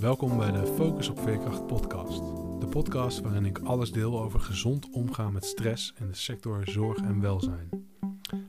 [0.00, 2.18] Welkom bij de Focus op Veerkracht podcast.
[2.60, 6.98] De podcast waarin ik alles deel over gezond omgaan met stress in de sector zorg
[6.98, 7.68] en welzijn.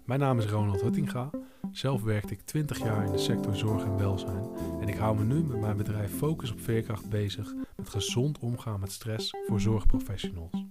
[0.06, 1.30] Mijn naam is Ronald Huttinga.
[1.72, 4.50] Zelf werkte ik 20 jaar in de sector zorg en welzijn
[4.82, 8.80] en ik hou me nu met mijn bedrijf Focus op Veerkracht bezig met gezond omgaan
[8.80, 10.66] met stress voor zorgprofessionals.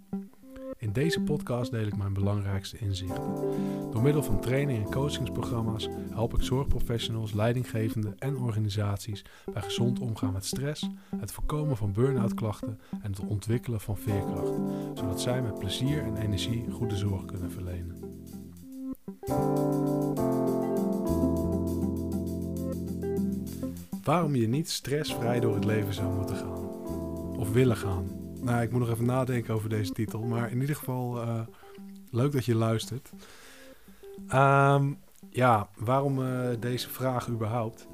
[0.89, 3.34] In deze podcast deel ik mijn belangrijkste inzichten.
[3.91, 10.32] Door middel van training en coachingsprogramma's help ik zorgprofessionals, leidinggevenden en organisaties bij gezond omgaan
[10.32, 14.52] met stress, het voorkomen van burn-out klachten en het ontwikkelen van veerkracht,
[14.95, 17.96] zodat zij met plezier en energie goede zorg kunnen verlenen.
[24.02, 26.68] Waarom je niet stressvrij door het leven zou moeten gaan
[27.37, 28.17] of willen gaan.
[28.41, 30.23] Nou, ik moet nog even nadenken over deze titel.
[30.23, 31.41] Maar in ieder geval, uh,
[32.10, 33.10] leuk dat je luistert.
[34.34, 34.98] Um,
[35.30, 37.87] ja, waarom uh, deze vraag überhaupt?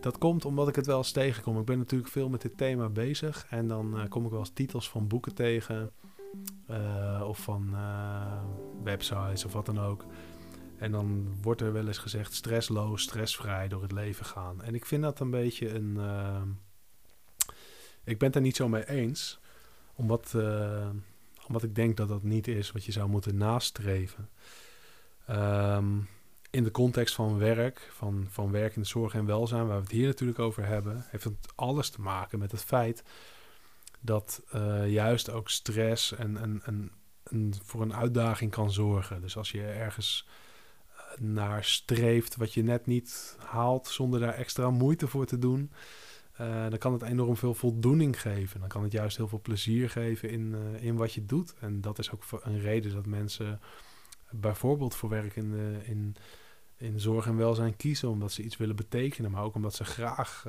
[0.00, 1.58] Dat komt omdat ik het wel eens tegenkom.
[1.58, 3.46] Ik ben natuurlijk veel met dit thema bezig.
[3.50, 5.90] En dan uh, kom ik wel eens titels van boeken tegen.
[7.22, 7.76] of van
[8.82, 10.04] websites of wat dan ook.
[10.76, 14.62] En dan wordt er wel eens gezegd stressloos, stressvrij door het leven gaan.
[14.62, 15.98] En ik vind dat een beetje een...
[18.04, 19.42] ik ben het niet zo mee eens
[19.94, 20.88] omdat, uh,
[21.46, 24.28] omdat ik denk dat dat niet is wat je zou moeten nastreven.
[25.30, 26.08] Um,
[26.54, 29.82] in de context van werk, van, van werk in de zorg en welzijn, waar we
[29.82, 33.02] het hier natuurlijk over hebben, heeft het alles te maken met het feit
[34.00, 36.90] dat uh, juist ook stress en, en, en,
[37.22, 39.20] en, voor een uitdaging kan zorgen.
[39.20, 40.28] Dus als je ergens
[40.96, 45.72] eh, naar streeft wat je net niet haalt zonder daar extra moeite voor te doen,
[46.40, 48.60] uh, dan kan het enorm veel voldoening geven.
[48.60, 51.54] Dan kan het juist heel veel plezier geven in, uh, in wat je doet.
[51.60, 53.60] En dat is ook een reden dat mensen
[54.30, 56.16] bijvoorbeeld voor werk in, uh, in,
[56.76, 58.08] in zorg en welzijn kiezen.
[58.08, 60.46] Omdat ze iets willen betekenen, maar ook omdat ze graag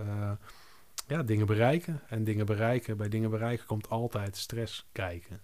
[1.08, 2.02] ja, dingen bereiken.
[2.08, 5.42] En dingen bereiken, bij dingen bereiken komt altijd stress kijken.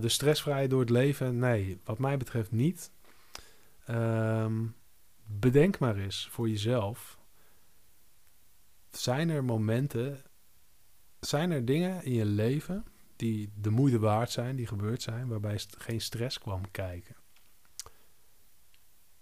[0.00, 2.90] dus stressvrij door het leven, nee, wat mij betreft niet.
[3.90, 4.74] Um,
[5.24, 7.18] bedenk maar eens voor jezelf
[8.90, 10.22] zijn er momenten,
[11.20, 12.84] zijn er dingen in je leven
[13.16, 17.16] die de moeite waard zijn, die gebeurd zijn, waarbij geen stress kwam kijken?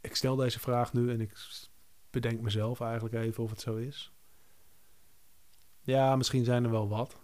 [0.00, 1.32] Ik stel deze vraag nu en ik
[2.10, 4.12] bedenk mezelf eigenlijk even of het zo is.
[5.80, 7.22] Ja, misschien zijn er wel wat.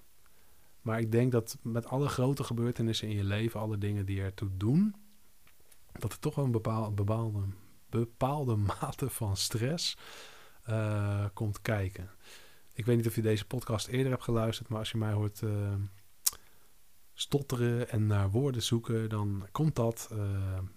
[0.81, 4.57] Maar ik denk dat met alle grote gebeurtenissen in je leven, alle dingen die ertoe
[4.57, 4.95] doen,
[5.93, 7.43] dat er toch wel een bepaalde, bepaalde,
[7.89, 9.97] bepaalde mate van stress
[10.69, 12.11] uh, komt kijken.
[12.73, 15.41] Ik weet niet of je deze podcast eerder hebt geluisterd, maar als je mij hoort
[15.41, 15.75] uh,
[17.15, 20.19] stotteren en naar woorden zoeken, dan komt dat uh,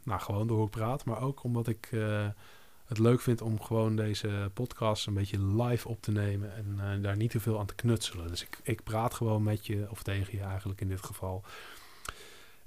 [0.04, 1.90] nou, gewoon door hoe ik praat, maar ook omdat ik
[2.86, 7.18] het leuk vind om gewoon deze podcast een beetje live op te nemen en daar
[7.18, 8.28] niet te veel aan te knutselen.
[8.28, 11.44] Dus ik, ik praat gewoon met je, of tegen je eigenlijk in dit geval.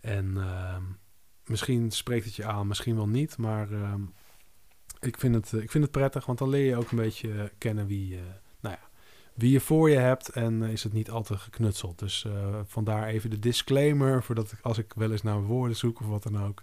[0.01, 0.83] En ehm,
[1.45, 4.03] misschien spreekt het je aan, misschien wel niet, maar ehm,
[5.01, 7.87] ik, vind het, ik vind het prettig, want dan leer je ook een beetje kennen
[7.87, 8.21] wie,
[8.61, 8.89] nou ja,
[9.35, 11.99] wie je voor je hebt en is het niet al te geknutseld.
[11.99, 12.27] Dus
[12.65, 16.23] vandaar even de disclaimer, voordat ik, als ik wel eens naar woorden zoek of wat
[16.23, 16.63] dan ook,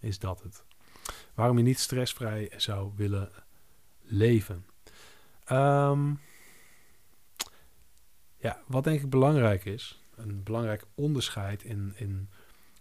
[0.00, 0.64] is dat het.
[1.34, 3.30] Waarom je niet stressvrij zou willen
[4.00, 4.66] leven.
[5.52, 6.20] Um,
[8.36, 12.28] ja, wat denk ik belangrijk is, een belangrijk onderscheid in, in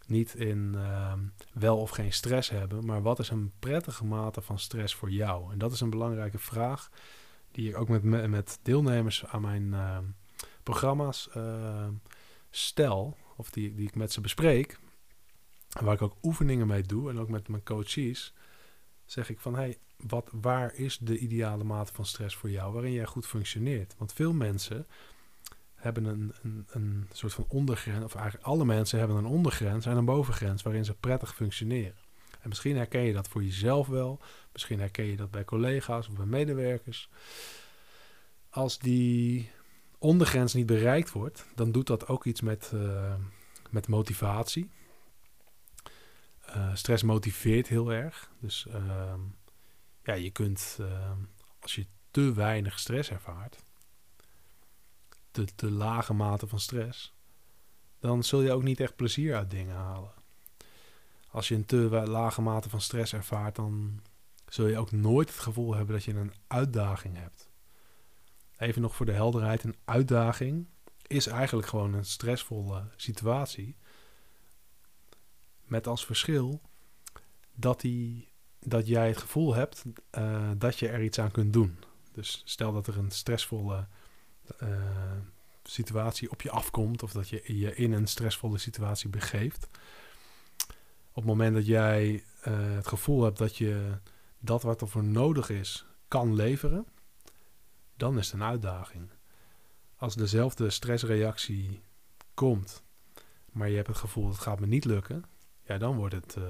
[0.09, 1.13] niet in uh,
[1.53, 5.51] wel of geen stress hebben, maar wat is een prettige mate van stress voor jou?
[5.51, 6.89] En dat is een belangrijke vraag
[7.51, 9.97] die ik ook met, met deelnemers aan mijn uh,
[10.63, 11.87] programma's uh,
[12.49, 14.79] stel, of die, die ik met ze bespreek,
[15.81, 18.33] waar ik ook oefeningen mee doe en ook met mijn coaches,
[19.05, 22.91] zeg ik van hey, wat, waar is de ideale mate van stress voor jou, waarin
[22.91, 23.95] jij goed functioneert?
[23.97, 24.87] Want veel mensen
[25.77, 29.97] hebben een, een, een soort van ondergrens, of eigenlijk alle mensen hebben een ondergrens en
[29.97, 31.95] een bovengrens waarin ze prettig functioneren.
[32.41, 34.19] En misschien herken je dat voor jezelf wel.
[34.51, 37.09] Misschien herken je dat bij collega's of bij medewerkers.
[38.49, 39.51] Als die
[39.97, 43.13] ondergrens niet bereikt wordt, dan doet dat ook iets met, uh,
[43.69, 44.69] met motivatie.
[46.49, 48.31] Uh, stress motiveert heel erg.
[48.39, 49.13] Dus uh,
[50.03, 51.17] ja, je kunt, ehm,
[51.59, 53.65] als je te weinig stress ervaart,
[55.31, 57.13] te, lage mate van stress,
[57.99, 60.17] dan zul je ook niet echt plezier uit dingen halen
[61.37, 61.77] als je een te
[62.07, 64.01] lage mate van stress ervaart, dan
[64.47, 67.49] zul je ook nooit het gevoel hebben dat je een uitdaging hebt.
[68.57, 70.67] Even nog voor de helderheid: een uitdaging
[71.07, 73.75] is eigenlijk gewoon een stressvolle situatie.
[75.63, 76.61] Met als verschil
[77.53, 81.79] dat, die, dat jij het gevoel hebt uh, dat je er iets aan kunt doen.
[82.11, 83.87] Dus stel dat er een stressvolle
[84.63, 84.69] uh,
[85.63, 89.67] situatie op je afkomt, of dat je je in een stressvolle situatie begeeft.
[91.09, 93.97] Op het moment dat jij uh, het gevoel hebt dat je
[94.39, 96.87] dat wat er voor nodig is kan leveren,
[97.95, 99.09] dan is het een uitdaging.
[99.95, 101.81] Als dezelfde stressreactie
[102.33, 102.83] komt,
[103.51, 105.25] maar je hebt het gevoel dat het gaat me niet lukken,
[105.63, 106.43] ja, dan wordt het, uh,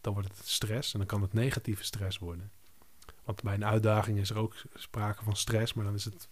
[0.00, 2.50] dan wordt het stress en dan kan het negatieve stress worden.
[3.24, 6.28] Want bij een uitdaging is er ook sprake van stress, maar dan is het,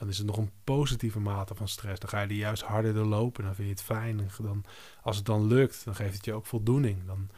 [0.00, 2.00] dan is het nog een positieve mate van stress.
[2.00, 4.20] Dan ga je er juist harder doorlopen, dan vind je het fijn.
[4.20, 4.64] En dan,
[5.02, 7.06] als het dan lukt, dan geeft het je ook voldoening.
[7.06, 7.28] Dan,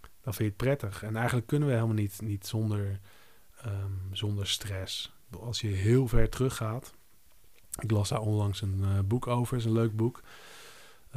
[0.00, 1.02] dan vind je het prettig.
[1.02, 3.00] En eigenlijk kunnen we helemaal niet, niet zonder,
[3.66, 5.12] um, zonder stress.
[5.40, 6.94] Als je heel ver teruggaat.
[7.80, 10.22] Ik las daar onlangs een uh, boek over, is een leuk boek.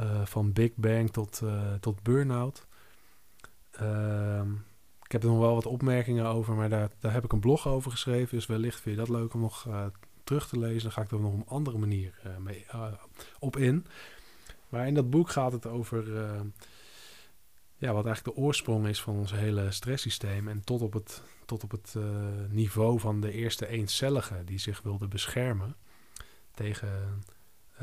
[0.00, 2.66] Uh, van Big Bang tot, uh, tot Burnout.
[3.70, 4.52] Ehm,
[5.02, 7.68] ik heb er nog wel wat opmerkingen over, maar daar, daar heb ik een blog
[7.68, 8.36] over geschreven.
[8.36, 9.66] Dus wellicht vind je dat leuk om nog
[10.24, 10.82] terug te lezen.
[10.82, 12.92] Dan ga ik er nog op een andere manier uh, mee, uh,
[13.38, 13.86] op in.
[14.68, 16.04] Maar in dat boek gaat het over
[17.76, 20.48] ja, wat eigenlijk de oorsprong is van ons hele stresssysteem.
[20.48, 21.94] En tot op het, tot op het
[22.48, 25.76] niveau van de eerste eencelligen die zich wilden beschermen
[26.54, 27.22] tegen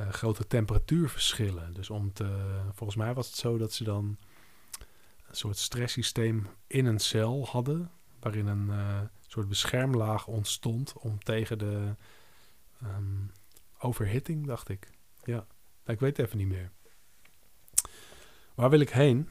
[0.10, 1.74] grote temperatuurverschillen.
[1.74, 4.18] Dus om te, volgens mij was het zo dat ze dan
[5.28, 8.72] een soort stresssysteem in een cel hadden, waarin een
[9.28, 11.96] soort beschermlaag ontstond om tegen de
[12.84, 13.32] um,
[13.80, 14.90] overhitting, dacht ik.
[15.24, 15.46] Ja, nou,
[15.84, 16.72] ik weet het even niet meer.
[18.56, 19.30] Waar wil ik heen?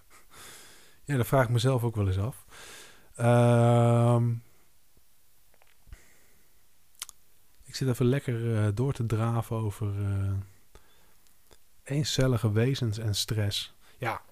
[1.04, 2.44] ja, dat vraag ik mezelf ook wel eens af.
[3.18, 4.42] Um,
[7.64, 10.32] ik zit even lekker uh, door te draven over uh,
[11.82, 13.74] eencellige wezens en stress.
[13.98, 14.22] Ja,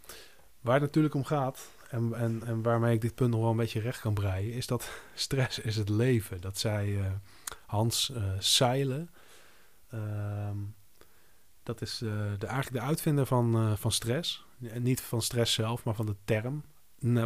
[0.64, 3.56] Waar het natuurlijk om gaat, en, en, en waarmee ik dit punt nog wel een
[3.56, 6.40] beetje recht kan breien, is dat stress is het leven.
[6.40, 7.06] Dat zei uh,
[7.66, 9.06] Hans uh, Seile.
[9.94, 10.50] Uh,
[11.62, 14.44] dat is uh, de, eigenlijk de uitvinder van, van stress.
[14.58, 16.64] Niet van stress zelf, maar van de term.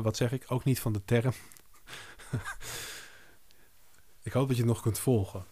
[0.03, 0.45] Wat zeg ik?
[0.49, 1.33] Ook niet van de term.
[4.23, 5.45] ik hoop dat je het nog kunt volgen.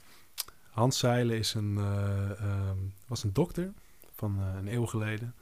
[0.71, 3.73] Hans Seile is een, ehm, was een dokter
[4.15, 5.35] van een eeuw geleden.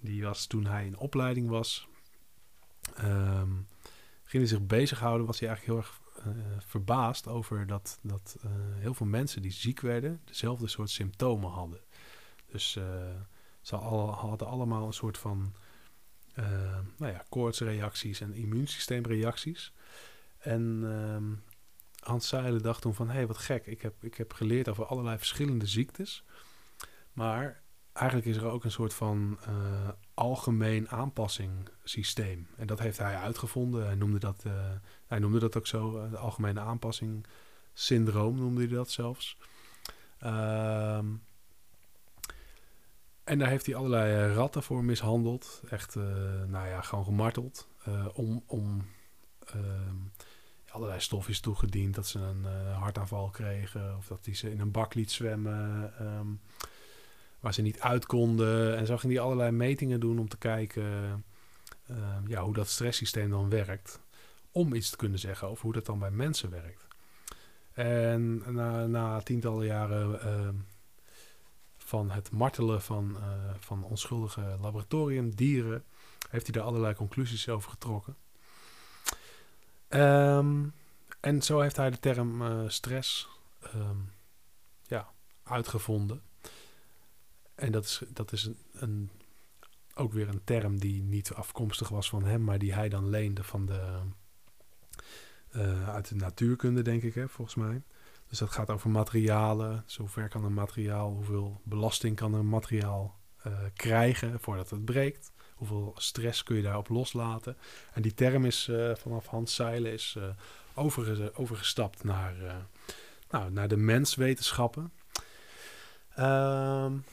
[0.00, 1.88] Die was toen hij in opleiding was,
[3.00, 3.66] um,
[4.24, 8.50] ging hij zich bezighouden, was hij eigenlijk heel erg uh, verbaasd over dat, dat uh,
[8.74, 11.80] heel veel mensen die ziek werden, dezelfde soort symptomen hadden.
[12.46, 12.84] Dus uh,
[13.60, 15.54] ze hadden allemaal een soort van
[16.96, 19.72] nou ja, koortsreacties en immuunsysteemreacties.
[20.38, 21.42] En um,
[21.98, 24.84] Hans Zeilen dacht toen van, hé, hey, wat gek, ik heb, ik heb geleerd over
[24.84, 26.24] allerlei verschillende ziektes.
[27.12, 27.61] Maar
[27.92, 32.48] eigenlijk is er ook een soort van uh, algemeen aanpassingssysteem.
[32.56, 33.86] En dat heeft hij uitgevonden.
[33.86, 34.52] Hij noemde dat, uh,
[35.06, 37.26] hij noemde dat ook zo, uh, de algemene aanpassing
[37.72, 39.36] syndroom noemde hij dat zelfs.
[40.22, 41.00] Uh,
[43.24, 45.62] en daar heeft hij allerlei ratten voor mishandeld.
[45.70, 45.94] Echt,
[46.46, 47.68] nou ja, gewoon gemarteld.
[48.12, 48.86] om om
[49.46, 49.96] ehm,
[50.68, 51.94] allerlei stofjes toegediend.
[51.94, 53.96] Dat ze een hartaanval kregen.
[53.96, 55.92] Of dat hij ze in een bak liet zwemmen.
[56.00, 56.40] Um,
[57.42, 58.76] waar ze niet uit konden.
[58.76, 61.24] En zo ging hij allerlei metingen doen om te kijken
[61.90, 61.96] uh,
[62.26, 64.00] ja, hoe dat stresssysteem dan werkt.
[64.52, 66.86] Om iets te kunnen zeggen over hoe dat dan bij mensen werkt.
[67.72, 70.48] En na, na tientallen jaren uh,
[71.76, 75.84] van het martelen van, uh, van onschuldige laboratoriumdieren,
[76.30, 78.16] heeft hij daar allerlei conclusies over getrokken.
[79.88, 80.72] Um,
[81.20, 83.28] en zo heeft hij de term stress
[83.74, 84.10] um,
[84.82, 85.08] ja,
[85.42, 86.22] uitgevonden.
[87.54, 89.10] En dat is, dat is een, een,
[89.94, 93.44] ook weer een term die niet afkomstig was van hem, maar die hij dan leende
[93.44, 93.98] van de,
[95.56, 97.82] uh, uit de natuurkunde, denk ik, hè, volgens mij.
[98.28, 99.82] Dus dat gaat over materialen.
[99.86, 105.32] Zover kan een materiaal, hoeveel belasting kan een materiaal uh, krijgen voordat het breekt.
[105.54, 107.56] Hoeveel stress kun je daarop loslaten.
[107.92, 110.18] En die term is uh, vanaf Hans Zeilen is
[110.74, 112.34] overge overgestapt naar,
[113.30, 114.92] nou, naar de menswetenschappen.
[116.18, 117.04] Um,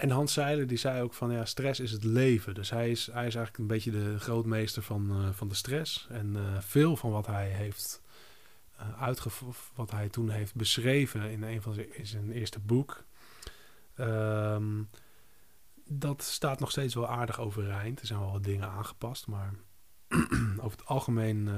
[0.00, 2.54] en Hans Zeiler die zei ook van ja, stress is het leven.
[2.54, 6.06] Dus hij is, hij is eigenlijk een beetje de grootmeester van, uh, van de stress.
[6.10, 8.02] En uh, veel van wat hij heeft
[8.80, 13.04] uh, uitgevoerd, wat hij toen heeft beschreven in een van zijn, zijn eerste boek.
[13.98, 14.88] Um,
[15.84, 18.00] dat staat nog steeds wel aardig overeind.
[18.00, 19.54] Er zijn wel wat dingen aangepast, maar
[20.62, 21.50] over het algemeen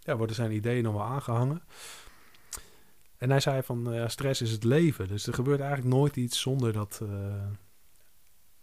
[0.00, 1.62] ja, worden zijn ideeën nog wel aangehangen.
[3.16, 5.08] En hij zei van ja, stress is het leven.
[5.08, 7.02] Dus er gebeurt eigenlijk nooit iets zonder dat,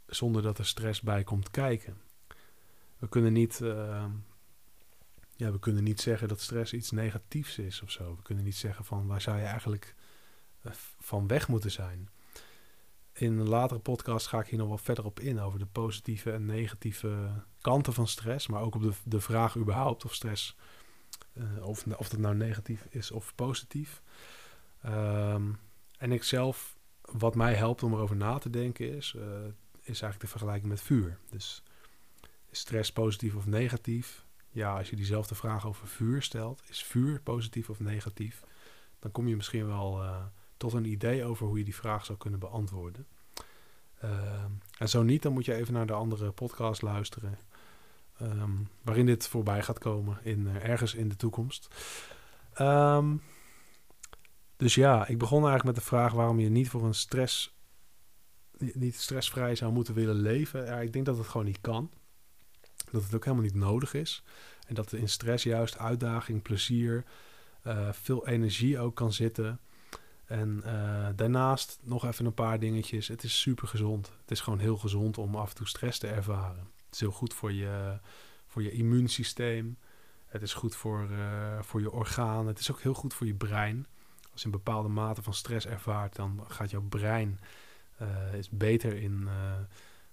[0.05, 1.97] zonder dat er stress bij komt kijken.
[3.01, 4.05] We kunnen niet, uh,
[5.35, 8.15] ja, we kunnen niet zeggen dat stress iets negatiefs is of zo.
[8.15, 9.95] We kunnen niet zeggen van waar zou je eigenlijk
[10.61, 12.09] eh, van weg moeten zijn.
[13.13, 16.31] In een latere podcast ga ik hier nog wel verder op in over de positieve
[16.31, 20.57] en negatieve kanten van stress, maar ook op de, de vraag überhaupt of stress,
[21.61, 24.01] of, of dat nou negatief is of positief.
[24.85, 25.59] Um,
[25.97, 29.23] en ik zelf, wat mij helpt om erover na te denken is, uh,
[29.81, 31.17] is eigenlijk de vergelijking met vuur.
[31.29, 31.63] Dus
[32.49, 34.25] is stress positief of negatief?
[34.49, 38.43] Ja, als je diezelfde vraag over vuur stelt, is vuur positief of negatief?
[38.99, 40.15] Dan kom je misschien wel uh,
[40.57, 43.05] tot een idee over hoe je die vraag zou kunnen beantwoorden.
[44.03, 44.43] Uh,
[44.77, 47.37] en zo niet, dan moet je even naar de andere podcast luisteren.
[48.21, 51.75] Um, waarin dit voorbij gaat komen in, uh, ergens in de toekomst.
[52.59, 53.21] Um,
[54.61, 57.55] dus ja, ik begon eigenlijk met de vraag waarom je niet voor een stress,
[58.57, 60.65] niet stressvrij zou moeten willen leven.
[60.65, 61.91] Ja, ik denk dat het gewoon niet kan.
[62.91, 64.23] Dat het ook helemaal niet nodig is.
[64.67, 67.03] En dat er in stress juist uitdaging, plezier,
[67.67, 69.59] uh, veel energie ook kan zitten.
[70.25, 73.07] En uh, daarnaast nog even een paar dingetjes.
[73.07, 74.11] Het is super gezond.
[74.21, 76.67] Het is gewoon heel gezond om af en toe stress te ervaren.
[76.85, 77.99] Het is heel goed voor je,
[78.47, 79.77] voor je immuunsysteem.
[80.25, 82.45] Het is goed voor, uh, voor je organen.
[82.45, 83.87] Het is ook heel goed voor je brein.
[84.31, 87.39] Als je een bepaalde mate van stress ervaart, dan gaat jouw brein
[88.01, 89.27] uh, is beter in,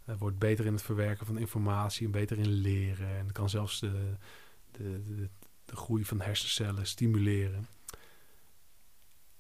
[0.08, 3.16] uh, wordt beter in het verwerken van informatie en beter in leren.
[3.16, 4.14] En kan zelfs de,
[4.70, 5.28] de, de,
[5.64, 7.66] de groei van hersencellen stimuleren.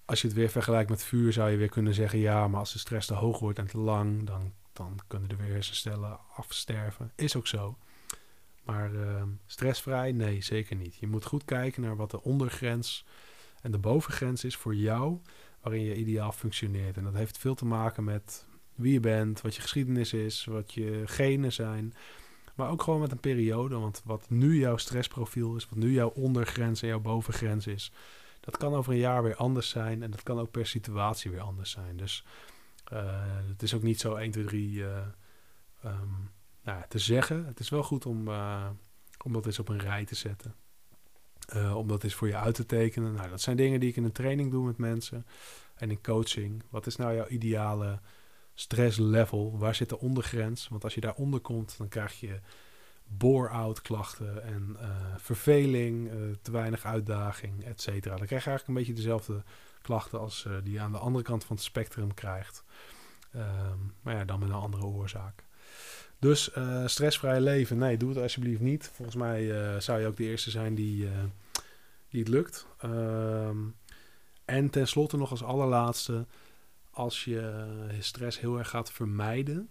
[0.04, 2.72] Als je het weer vergelijkt met vuur, zou je weer kunnen zeggen: ja, maar als
[2.72, 7.12] de stress te hoog wordt en te lang, dan, dan kunnen er weer hersencellen afsterven.
[7.14, 7.78] Is ook zo.
[8.62, 8.90] Maar
[9.46, 10.12] stressvrij?
[10.12, 10.96] Nee, zeker niet.
[10.96, 13.04] Je moet goed kijken naar wat de ondergrens
[13.62, 15.20] en de bovengrens is voor jou
[15.60, 16.96] waarin je ideaal functioneert.
[16.96, 20.74] En dat heeft veel te maken met wie je bent, wat je geschiedenis is, wat
[20.74, 21.94] je genen zijn.
[22.54, 23.78] Maar ook gewoon met een periode.
[23.78, 27.92] Want wat nu jouw stressprofiel is, wat nu jouw ondergrens en jouw bovengrens is,
[28.40, 30.02] dat kan over een jaar weer anders zijn.
[30.02, 31.96] En dat kan ook per situatie weer anders zijn.
[31.96, 32.24] Dus
[32.92, 34.96] uh, het is ook niet zo 1, 2, 3 uh,
[35.84, 36.30] um,
[36.62, 37.46] nou, te zeggen.
[37.46, 38.68] Het is wel goed om, uh,
[39.24, 40.54] om dat eens op een rij te zetten.
[41.56, 43.12] Uh, om dat eens voor je uit te tekenen.
[43.12, 45.26] Nou, dat zijn dingen die ik in een training doe met mensen.
[45.74, 46.62] En in coaching.
[46.70, 48.00] Wat is nou jouw ideale
[48.54, 49.58] stresslevel?
[49.58, 50.68] Waar zit de ondergrens?
[50.68, 52.40] Want als je daaronder komt, dan krijg je
[53.04, 58.16] bore-out klachten en uh, verveling, uh, te weinig uitdaging, et cetera.
[58.16, 59.42] Dan krijg je eigenlijk een beetje dezelfde
[59.82, 62.64] klachten als die je aan de andere kant van het spectrum krijgt.
[63.36, 65.44] Um, maar ja, dan met een andere oorzaak.
[66.18, 68.90] Dus uh, stressvrij leven, nee, doe het alsjeblieft niet.
[68.94, 71.10] Volgens mij uh, zou je ook de eerste zijn die, uh,
[72.08, 72.66] die het lukt.
[72.84, 73.74] Um,
[74.44, 76.26] en tenslotte nog als allerlaatste,
[76.90, 77.66] als je
[77.98, 79.70] stress heel erg gaat vermijden,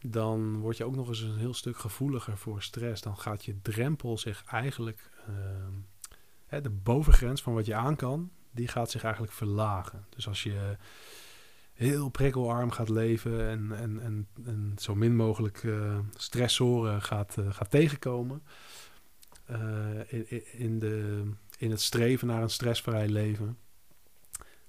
[0.00, 3.02] dan word je ook nog eens een heel stuk gevoeliger voor stress.
[3.02, 5.10] Dan gaat je drempel zich eigenlijk,
[6.46, 10.06] hè, de bovengrens van wat je aan kan, die gaat zich eigenlijk verlagen.
[10.08, 10.76] Dus als je
[11.78, 17.52] heel prikkelarm gaat leven en, en, en, en zo min mogelijk uh, stressoren gaat, uh,
[17.52, 18.42] gaat tegenkomen.
[19.50, 21.24] Uh, in, in, de,
[21.58, 23.58] in het streven naar een stressvrij leven.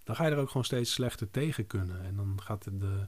[0.03, 2.03] Dan ga je er ook gewoon steeds slechter tegen kunnen.
[2.03, 3.07] En dan gaat de,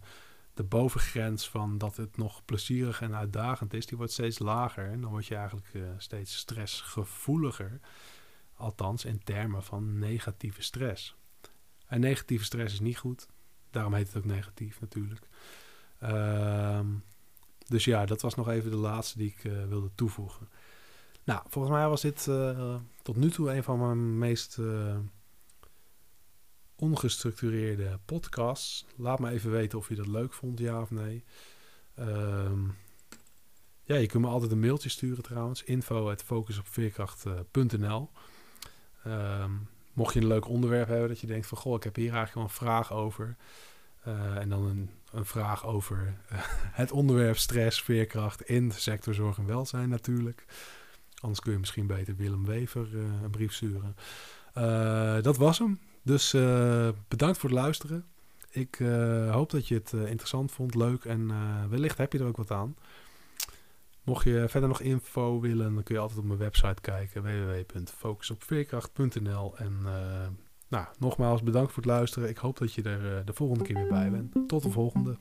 [0.54, 4.92] de bovengrens van dat het nog plezierig en uitdagend is, die wordt steeds lager.
[4.92, 7.80] En dan word je eigenlijk steeds stressgevoeliger.
[8.56, 11.16] Althans in termen van negatieve stress.
[11.88, 13.28] En negatieve stress is niet goed.
[13.72, 15.28] Daarom heet het ook negatief natuurlijk.
[16.04, 17.04] Um,
[17.68, 20.50] dus ja, dat was nog even de laatste die ik uh, wilde toevoegen.
[21.24, 24.98] Nou, volgens mij was dit uh, tot nu toe een van mijn meest uh,
[26.76, 28.86] ongestructureerde podcasts.
[28.96, 31.24] Laat me even weten of je dat leuk vond, ja of nee.
[32.00, 32.78] Um,
[33.84, 35.64] ja, je kunt me altijd een mailtje sturen trouwens.
[35.64, 38.10] Info at focusopveerkracht.nl
[39.94, 41.58] Mocht je een leuk onderwerp hebben dat je denkt van...
[41.58, 43.36] goh, ik heb hier eigenlijk wel een vraag over...
[44.08, 46.38] Uh, en dan een, een vraag over uh,
[46.82, 50.46] het onderwerp stress, veerkracht in de sector zorg en welzijn natuurlijk.
[51.20, 53.96] Anders kun je misschien beter Willem Wever uh, een brief sturen.
[55.24, 55.80] dat was hem.
[56.02, 56.32] Dus
[57.08, 58.06] bedankt voor het luisteren.
[58.50, 58.76] Ik
[59.30, 61.30] hoop dat je het interessant vond, leuk en
[61.70, 62.76] wellicht heb je er ook wat aan.
[64.04, 69.58] Mocht je verder nog info willen, dan kun je altijd op mijn website kijken: www.focusopveerkracht.nl.
[69.58, 70.28] En uh,
[70.68, 72.30] nou, nogmaals bedankt voor het luisteren.
[72.30, 74.48] Ik hoop dat je er uh, de volgende keer weer bij bent.
[74.48, 75.18] Tot de volgende.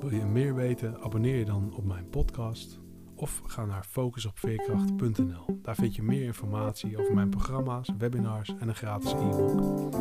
[0.00, 1.00] Wil je meer weten?
[1.00, 2.82] Abonneer je dan op mijn podcast
[3.16, 5.58] of ga naar focusopveerkracht.nl.
[5.62, 9.94] Daar vind je meer informatie over mijn programma's, webinars en een gratis e-book.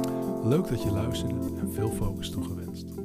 [0.43, 3.02] Leuk dat je luisterde en veel focus toegewenst.